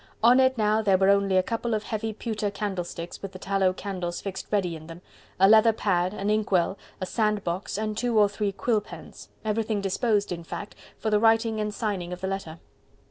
[0.23, 3.71] On it now there were only a couple of heavy pewter candlesticks, with the tallow
[3.71, 5.03] candles fixed ready in them,
[5.39, 9.29] a leather pad, an ink well, a sand box and two or three quill pens:
[9.45, 12.57] everything disposed, in fact, for the writing and signing of the letter.